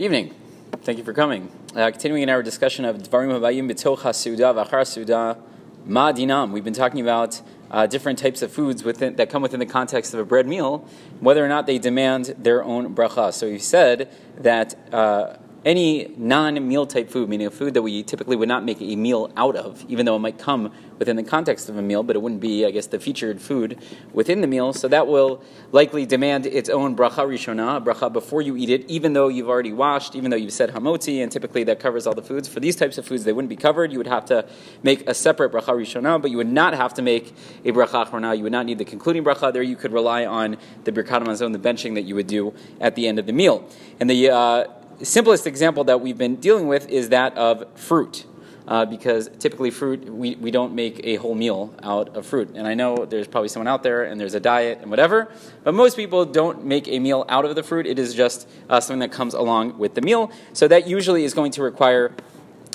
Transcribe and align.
Good 0.00 0.06
evening. 0.06 0.34
Thank 0.80 0.96
you 0.96 1.04
for 1.04 1.12
coming. 1.12 1.50
Uh, 1.76 1.90
continuing 1.90 2.22
in 2.22 2.30
our 2.30 2.42
discussion 2.42 2.86
of 2.86 2.96
Dvarim 2.96 3.38
Habayim 3.38 3.70
B'toch 3.70 3.98
HaSuda 3.98 4.64
V'achar 4.64 4.86
Suda 4.86 5.36
Ma 5.84 6.10
Dinam. 6.10 6.52
We've 6.52 6.64
been 6.64 6.72
talking 6.72 7.02
about 7.02 7.42
uh, 7.70 7.86
different 7.86 8.18
types 8.18 8.40
of 8.40 8.50
foods 8.50 8.82
within, 8.82 9.16
that 9.16 9.28
come 9.28 9.42
within 9.42 9.60
the 9.60 9.66
context 9.66 10.14
of 10.14 10.20
a 10.20 10.24
bread 10.24 10.48
meal, 10.48 10.88
whether 11.20 11.44
or 11.44 11.48
not 11.48 11.66
they 11.66 11.78
demand 11.78 12.34
their 12.38 12.64
own 12.64 12.94
bracha. 12.94 13.30
So 13.34 13.44
you 13.44 13.58
said 13.58 14.10
that 14.38 14.74
uh, 14.90 15.36
any 15.64 16.12
non-meal 16.16 16.86
type 16.86 17.10
food, 17.10 17.28
meaning 17.28 17.46
a 17.46 17.50
food 17.50 17.74
that 17.74 17.82
we 17.82 18.02
typically 18.02 18.36
would 18.36 18.48
not 18.48 18.64
make 18.64 18.80
a 18.80 18.96
meal 18.96 19.30
out 19.36 19.56
of, 19.56 19.84
even 19.88 20.06
though 20.06 20.16
it 20.16 20.20
might 20.20 20.38
come 20.38 20.72
within 20.98 21.16
the 21.16 21.22
context 21.22 21.68
of 21.68 21.76
a 21.76 21.82
meal, 21.82 22.02
but 22.02 22.16
it 22.16 22.20
wouldn't 22.20 22.40
be, 22.40 22.64
I 22.64 22.70
guess, 22.70 22.86
the 22.86 22.98
featured 22.98 23.40
food 23.40 23.78
within 24.12 24.40
the 24.40 24.46
meal. 24.46 24.72
So 24.72 24.88
that 24.88 25.06
will 25.06 25.42
likely 25.72 26.06
demand 26.06 26.46
its 26.46 26.68
own 26.68 26.96
bracha 26.96 27.26
rishona, 27.26 27.82
bracha 27.82 28.12
before 28.12 28.42
you 28.42 28.56
eat 28.56 28.70
it, 28.70 28.88
even 28.88 29.12
though 29.12 29.28
you've 29.28 29.48
already 29.48 29.72
washed, 29.72 30.14
even 30.14 30.30
though 30.30 30.36
you've 30.36 30.52
said 30.52 30.70
hamotzi, 30.70 31.22
and 31.22 31.30
typically 31.32 31.64
that 31.64 31.80
covers 31.80 32.06
all 32.06 32.14
the 32.14 32.22
foods. 32.22 32.48
For 32.48 32.60
these 32.60 32.76
types 32.76 32.98
of 32.98 33.06
foods, 33.06 33.24
they 33.24 33.32
wouldn't 33.32 33.50
be 33.50 33.56
covered. 33.56 33.92
You 33.92 33.98
would 33.98 34.06
have 34.06 34.26
to 34.26 34.46
make 34.82 35.08
a 35.08 35.14
separate 35.14 35.52
bracha 35.52 35.74
rishona, 35.74 36.20
but 36.20 36.30
you 36.30 36.36
would 36.36 36.52
not 36.52 36.74
have 36.74 36.94
to 36.94 37.02
make 37.02 37.34
a 37.64 37.72
bracha 37.72 38.06
achrona. 38.06 38.36
You 38.36 38.42
would 38.44 38.52
not 38.52 38.66
need 38.66 38.78
the 38.78 38.84
concluding 38.84 39.24
bracha. 39.24 39.52
There, 39.52 39.62
you 39.62 39.76
could 39.76 39.92
rely 39.92 40.26
on 40.26 40.56
the 40.84 40.92
birkat 40.92 41.22
hamazon, 41.22 41.52
the 41.52 41.58
benching 41.58 41.94
that 41.94 42.02
you 42.02 42.14
would 42.14 42.26
do 42.26 42.54
at 42.80 42.94
the 42.94 43.06
end 43.06 43.18
of 43.18 43.26
the 43.26 43.32
meal. 43.32 43.68
And 43.98 44.08
the 44.08 44.30
uh, 44.30 44.64
simplest 45.02 45.46
example 45.46 45.84
that 45.84 46.00
we've 46.00 46.18
been 46.18 46.36
dealing 46.36 46.66
with 46.66 46.88
is 46.88 47.10
that 47.10 47.36
of 47.36 47.64
fruit. 47.78 48.26
Uh, 48.68 48.84
because 48.84 49.28
typically 49.40 49.70
fruit, 49.70 50.04
we, 50.04 50.36
we 50.36 50.52
don't 50.52 50.74
make 50.74 51.00
a 51.02 51.16
whole 51.16 51.34
meal 51.34 51.74
out 51.82 52.14
of 52.16 52.24
fruit. 52.24 52.50
And 52.54 52.68
I 52.68 52.74
know 52.74 53.04
there's 53.04 53.26
probably 53.26 53.48
someone 53.48 53.66
out 53.66 53.82
there 53.82 54.04
and 54.04 54.20
there's 54.20 54.34
a 54.34 54.38
diet 54.38 54.78
and 54.80 54.90
whatever, 54.90 55.32
but 55.64 55.74
most 55.74 55.96
people 55.96 56.24
don't 56.24 56.64
make 56.64 56.86
a 56.86 57.00
meal 57.00 57.24
out 57.28 57.44
of 57.44 57.56
the 57.56 57.64
fruit. 57.64 57.84
It 57.84 57.98
is 57.98 58.14
just 58.14 58.48
uh, 58.68 58.78
something 58.78 59.00
that 59.00 59.10
comes 59.10 59.34
along 59.34 59.76
with 59.78 59.94
the 59.94 60.02
meal. 60.02 60.30
So 60.52 60.68
that 60.68 60.86
usually 60.86 61.24
is 61.24 61.34
going 61.34 61.50
to 61.52 61.62
require 61.64 62.12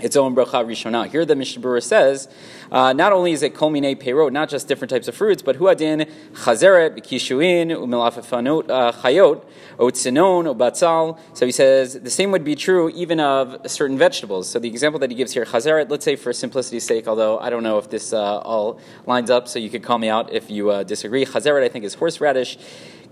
its 0.00 0.16
own 0.16 0.34
bracha 0.34 0.64
rishonah. 0.64 1.10
Here 1.10 1.24
the 1.24 1.36
Mishnah 1.36 1.80
says, 1.80 2.28
uh, 2.70 2.92
not 2.92 3.12
only 3.12 3.32
is 3.32 3.42
it 3.42 3.54
kol 3.54 3.70
minei 3.70 4.00
peirot, 4.00 4.32
not 4.32 4.48
just 4.48 4.68
different 4.68 4.90
types 4.90 5.08
of 5.08 5.14
fruits, 5.14 5.42
but 5.42 5.56
huadin 5.56 6.10
chazeret, 6.34 6.96
kishuin, 6.98 7.68
umelafafanot 7.68 8.70
uh, 8.70 8.92
chayot, 8.92 9.44
otzinon, 9.78 10.54
obatzal. 10.54 11.18
So 11.34 11.46
he 11.46 11.52
says 11.52 11.94
the 11.94 12.10
same 12.10 12.30
would 12.30 12.44
be 12.44 12.54
true 12.54 12.90
even 12.90 13.20
of 13.20 13.70
certain 13.70 13.98
vegetables. 13.98 14.48
So 14.48 14.58
the 14.58 14.68
example 14.68 15.00
that 15.00 15.10
he 15.10 15.16
gives 15.16 15.32
here, 15.32 15.44
chazeret, 15.44 15.90
let's 15.90 16.04
say 16.04 16.16
for 16.16 16.32
simplicity's 16.32 16.84
sake, 16.84 17.08
although 17.08 17.38
I 17.38 17.50
don't 17.50 17.62
know 17.62 17.78
if 17.78 17.90
this 17.90 18.12
uh, 18.12 18.38
all 18.38 18.80
lines 19.06 19.30
up, 19.30 19.48
so 19.48 19.58
you 19.58 19.70
could 19.70 19.82
call 19.82 19.98
me 19.98 20.08
out 20.08 20.32
if 20.32 20.50
you 20.50 20.70
uh, 20.70 20.82
disagree. 20.82 21.24
Chazeret, 21.24 21.62
I 21.62 21.68
think, 21.68 21.84
is 21.84 21.94
horseradish. 21.94 22.58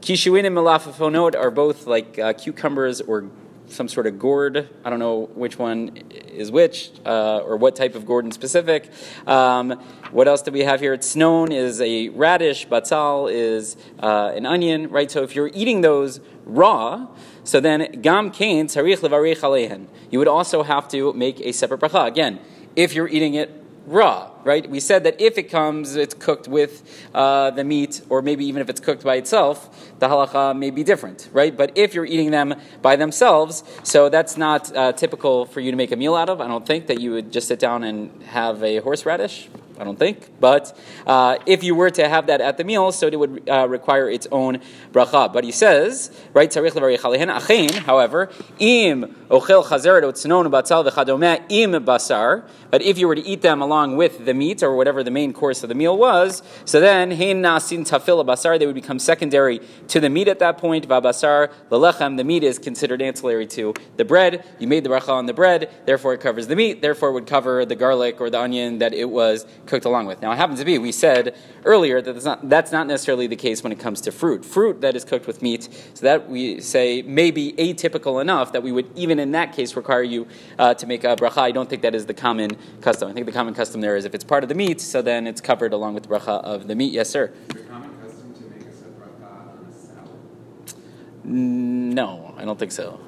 Kishuin 0.00 0.44
and 0.44 0.56
melafafonot 0.56 1.34
are 1.34 1.50
both 1.50 1.86
like 1.86 2.18
uh, 2.18 2.32
cucumbers 2.34 3.00
or 3.00 3.30
some 3.68 3.88
sort 3.88 4.06
of 4.06 4.18
gourd. 4.18 4.68
I 4.84 4.90
don't 4.90 4.98
know 4.98 5.30
which 5.34 5.58
one 5.58 5.98
is 6.34 6.50
which, 6.50 6.90
uh, 7.06 7.38
or 7.38 7.56
what 7.56 7.76
type 7.76 7.94
of 7.94 8.06
gourd 8.06 8.24
in 8.24 8.32
specific. 8.32 8.90
Um, 9.26 9.82
what 10.10 10.28
else 10.28 10.42
do 10.42 10.50
we 10.50 10.60
have 10.60 10.80
here? 10.80 10.92
It's 10.92 11.16
known 11.16 11.52
is 11.52 11.80
a 11.80 12.08
radish. 12.10 12.68
Batzal 12.68 13.32
is 13.32 13.76
uh, 14.00 14.32
an 14.34 14.46
onion, 14.46 14.90
right? 14.90 15.10
So 15.10 15.22
if 15.22 15.34
you're 15.34 15.50
eating 15.54 15.80
those 15.80 16.20
raw, 16.44 17.08
so 17.42 17.60
then 17.60 18.00
gam 18.00 18.30
kain 18.30 18.66
tzarich 18.66 18.98
levarich 18.98 19.40
alehen. 19.40 19.86
You 20.10 20.18
would 20.18 20.28
also 20.28 20.62
have 20.62 20.88
to 20.88 21.12
make 21.12 21.40
a 21.40 21.52
separate 21.52 21.80
bracha. 21.80 22.06
Again, 22.06 22.40
if 22.76 22.94
you're 22.94 23.08
eating 23.08 23.34
it 23.34 23.63
raw, 23.86 24.30
right? 24.44 24.68
We 24.68 24.80
said 24.80 25.04
that 25.04 25.20
if 25.20 25.38
it 25.38 25.44
comes, 25.44 25.96
it's 25.96 26.14
cooked 26.14 26.48
with 26.48 27.06
uh, 27.14 27.50
the 27.50 27.64
meat, 27.64 28.00
or 28.08 28.22
maybe 28.22 28.44
even 28.46 28.62
if 28.62 28.68
it's 28.68 28.80
cooked 28.80 29.04
by 29.04 29.16
itself, 29.16 29.98
the 29.98 30.08
halacha 30.08 30.56
may 30.56 30.70
be 30.70 30.82
different, 30.82 31.28
right? 31.32 31.56
But 31.56 31.72
if 31.76 31.94
you're 31.94 32.06
eating 32.06 32.30
them 32.30 32.54
by 32.82 32.96
themselves, 32.96 33.64
so 33.82 34.08
that's 34.08 34.36
not 34.36 34.74
uh, 34.76 34.92
typical 34.92 35.46
for 35.46 35.60
you 35.60 35.70
to 35.70 35.76
make 35.76 35.92
a 35.92 35.96
meal 35.96 36.14
out 36.14 36.28
of. 36.28 36.40
I 36.40 36.48
don't 36.48 36.66
think 36.66 36.86
that 36.86 37.00
you 37.00 37.12
would 37.12 37.32
just 37.32 37.48
sit 37.48 37.58
down 37.58 37.84
and 37.84 38.22
have 38.24 38.62
a 38.62 38.78
horseradish. 38.78 39.48
I 39.78 39.84
don't 39.84 39.98
think. 39.98 40.28
But 40.40 40.76
uh, 41.06 41.38
if 41.46 41.64
you 41.64 41.74
were 41.74 41.90
to 41.90 42.08
have 42.08 42.26
that 42.28 42.40
at 42.40 42.56
the 42.56 42.64
meal, 42.64 42.92
so 42.92 43.06
it 43.08 43.18
would 43.18 43.48
uh, 43.48 43.68
require 43.68 44.08
its 44.08 44.26
own 44.30 44.60
bracha. 44.92 45.32
But 45.32 45.44
he 45.44 45.52
says, 45.52 46.10
right, 46.32 46.52
however, 46.54 48.30
im 48.58 49.02
ochel 49.30 49.64
chazeret 49.64 50.02
otznon 50.02 50.50
batzal 50.50 50.88
v'chadome 50.88 51.42
im 51.50 51.72
basar. 51.84 52.48
But 52.70 52.82
if 52.82 52.98
you 52.98 53.06
were 53.08 53.14
to 53.14 53.24
eat 53.24 53.42
them 53.42 53.62
along 53.62 53.96
with 53.96 54.24
the 54.24 54.34
meat 54.34 54.62
or 54.62 54.74
whatever 54.76 55.02
the 55.02 55.10
main 55.10 55.32
course 55.32 55.62
of 55.62 55.68
the 55.68 55.74
meal 55.74 55.96
was, 55.96 56.42
so 56.64 56.80
then 56.80 57.10
hein 57.10 57.42
nasin 57.42 57.88
tafil 57.88 58.24
basar, 58.24 58.58
they 58.58 58.66
would 58.66 58.74
become 58.74 58.98
secondary 58.98 59.60
to 59.88 60.00
the 60.00 60.10
meat 60.10 60.28
at 60.28 60.38
that 60.38 60.58
point. 60.58 60.88
Vabasar 60.88 61.50
lelechem, 61.70 62.16
the 62.16 62.24
meat 62.24 62.44
is 62.44 62.58
considered 62.58 63.00
ancillary 63.02 63.46
to 63.46 63.74
the 63.96 64.04
bread. 64.04 64.44
You 64.58 64.68
made 64.68 64.84
the 64.84 64.90
bracha 64.90 65.10
on 65.10 65.26
the 65.26 65.34
bread, 65.34 65.70
therefore 65.86 66.14
it 66.14 66.20
covers 66.20 66.46
the 66.46 66.56
meat. 66.56 66.82
Therefore, 66.82 67.10
it 67.10 67.12
would 67.12 67.26
cover 67.26 67.64
the 67.64 67.76
garlic 67.76 68.20
or 68.20 68.30
the 68.30 68.40
onion 68.40 68.78
that 68.78 68.92
it 68.92 69.08
was 69.08 69.46
cooked 69.66 69.84
along 69.84 70.06
with. 70.06 70.20
Now, 70.22 70.32
it 70.32 70.36
happens 70.36 70.58
to 70.60 70.64
be, 70.64 70.78
we 70.78 70.92
said 70.92 71.36
earlier 71.64 72.00
that 72.00 72.12
that's 72.12 72.24
not, 72.24 72.48
that's 72.48 72.72
not 72.72 72.86
necessarily 72.86 73.26
the 73.26 73.36
case 73.36 73.62
when 73.62 73.72
it 73.72 73.78
comes 73.78 74.00
to 74.02 74.12
fruit. 74.12 74.44
Fruit 74.44 74.80
that 74.80 74.96
is 74.96 75.04
cooked 75.04 75.26
with 75.26 75.42
meat, 75.42 75.68
so 75.94 76.06
that 76.06 76.28
we 76.28 76.60
say 76.60 77.02
may 77.02 77.30
be 77.30 77.52
atypical 77.58 78.20
enough 78.20 78.52
that 78.52 78.62
we 78.62 78.72
would, 78.72 78.86
even 78.96 79.18
in 79.18 79.32
that 79.32 79.52
case, 79.52 79.76
require 79.76 80.02
you 80.02 80.26
uh, 80.58 80.74
to 80.74 80.86
make 80.86 81.04
a 81.04 81.16
bracha. 81.16 81.38
I 81.38 81.50
don't 81.50 81.68
think 81.68 81.82
that 81.82 81.94
is 81.94 82.06
the 82.06 82.14
common 82.14 82.56
custom. 82.80 83.08
I 83.08 83.12
think 83.12 83.26
the 83.26 83.32
common 83.32 83.54
custom 83.54 83.80
there 83.80 83.96
is 83.96 84.04
if 84.04 84.14
it's 84.14 84.24
part 84.24 84.42
of 84.42 84.48
the 84.48 84.54
meat, 84.54 84.80
so 84.80 85.02
then 85.02 85.26
it's 85.26 85.40
covered 85.40 85.72
along 85.72 85.94
with 85.94 86.04
the 86.04 86.08
bracha 86.08 86.42
of 86.42 86.66
the 86.68 86.74
meat. 86.74 86.92
Yes, 86.92 87.10
sir. 87.10 87.32
Is 87.50 87.56
it 87.56 87.62
a 87.62 87.68
common 87.68 87.90
custom 88.02 88.34
to 88.34 88.42
make 88.50 88.62
a 88.62 88.70
bracha 89.00 89.58
and 89.58 89.68
a 89.68 89.78
salad? 89.78 91.24
No, 91.24 92.34
I 92.36 92.44
don't 92.44 92.58
think 92.58 92.72
so. 92.72 93.00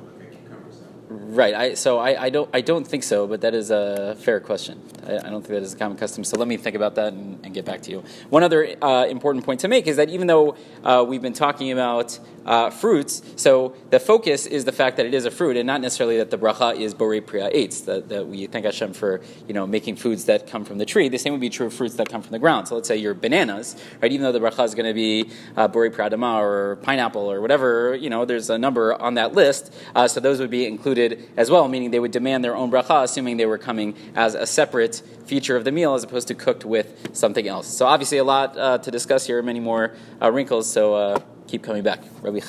Right. 1.18 1.54
I, 1.54 1.74
so 1.74 1.98
I, 1.98 2.24
I, 2.24 2.30
don't 2.30 2.50
I 2.52 2.60
don't 2.60 2.86
think 2.86 3.02
so, 3.02 3.26
but 3.26 3.40
that 3.40 3.54
is 3.54 3.70
a 3.70 4.16
fair 4.20 4.38
question. 4.38 4.80
I, 5.06 5.16
I 5.16 5.30
don't 5.30 5.40
think 5.40 5.48
that 5.48 5.62
is 5.62 5.72
a 5.72 5.76
common 5.76 5.96
custom. 5.96 6.24
So 6.24 6.36
let 6.36 6.46
me 6.46 6.58
think 6.58 6.76
about 6.76 6.94
that 6.96 7.14
and, 7.14 7.40
and 7.42 7.54
get 7.54 7.64
back 7.64 7.80
to 7.82 7.90
you. 7.90 8.04
One 8.28 8.42
other 8.42 8.76
uh, 8.82 9.06
important 9.06 9.44
point 9.44 9.60
to 9.60 9.68
make 9.68 9.86
is 9.86 9.96
that 9.96 10.10
even 10.10 10.26
though 10.26 10.56
uh, 10.84 11.04
we've 11.08 11.22
been 11.22 11.32
talking 11.32 11.72
about 11.72 12.18
uh, 12.44 12.70
fruits, 12.70 13.22
so 13.36 13.74
the 13.90 13.98
focus 13.98 14.46
is 14.46 14.66
the 14.66 14.72
fact 14.72 14.98
that 14.98 15.06
it 15.06 15.14
is 15.14 15.24
a 15.24 15.30
fruit, 15.30 15.56
and 15.56 15.66
not 15.66 15.80
necessarily 15.80 16.18
that 16.18 16.30
the 16.30 16.38
bracha 16.38 16.78
is 16.78 16.94
borei 16.94 17.24
pri 17.24 17.40
ha'eitz. 17.40 17.80
That, 17.86 18.08
that 18.10 18.28
we 18.28 18.46
thank 18.46 18.66
Hashem 18.66 18.92
for 18.92 19.22
you 19.48 19.54
know 19.54 19.66
making 19.66 19.96
foods 19.96 20.26
that 20.26 20.46
come 20.46 20.64
from 20.64 20.78
the 20.78 20.86
tree. 20.86 21.08
The 21.08 21.18
same 21.18 21.32
would 21.32 21.40
be 21.40 21.50
true 21.50 21.66
of 21.66 21.74
fruits 21.74 21.94
that 21.94 22.08
come 22.08 22.22
from 22.22 22.32
the 22.32 22.38
ground. 22.38 22.68
So 22.68 22.74
let's 22.74 22.88
say 22.88 22.96
your 22.96 23.14
bananas, 23.14 23.74
right? 24.02 24.12
Even 24.12 24.24
though 24.24 24.32
the 24.32 24.40
bracha 24.40 24.64
is 24.64 24.74
going 24.74 24.86
to 24.86 24.94
be 24.94 25.30
uh, 25.56 25.66
borei 25.68 25.92
priya 25.92 26.06
or 26.16 26.76
pineapple 26.82 27.30
or 27.30 27.40
whatever, 27.40 27.94
you 27.94 28.10
know, 28.10 28.24
there's 28.24 28.50
a 28.50 28.58
number 28.58 28.94
on 29.00 29.14
that 29.14 29.32
list. 29.32 29.72
Uh, 29.94 30.06
so 30.06 30.20
those 30.20 30.38
would 30.40 30.50
be 30.50 30.66
included 30.66 31.05
as 31.36 31.50
well, 31.50 31.68
meaning 31.68 31.90
they 31.90 32.00
would 32.00 32.10
demand 32.10 32.44
their 32.44 32.56
own 32.56 32.70
bracha, 32.70 33.02
assuming 33.02 33.36
they 33.36 33.46
were 33.46 33.58
coming 33.58 33.94
as 34.14 34.34
a 34.34 34.46
separate 34.46 35.02
feature 35.26 35.56
of 35.56 35.64
the 35.64 35.72
meal 35.72 35.94
as 35.94 36.04
opposed 36.04 36.28
to 36.28 36.34
cooked 36.34 36.64
with 36.64 36.86
something 37.12 37.46
else. 37.48 37.66
So 37.66 37.86
obviously 37.86 38.18
a 38.18 38.24
lot 38.24 38.56
uh, 38.56 38.78
to 38.78 38.90
discuss 38.90 39.26
here, 39.26 39.42
many 39.42 39.60
more 39.60 39.94
uh, 40.22 40.30
wrinkles. 40.30 40.70
So 40.70 40.94
uh, 40.94 41.20
keep 41.46 41.62
coming 41.62 41.82
back. 41.82 42.00
Rabbi 42.22 42.40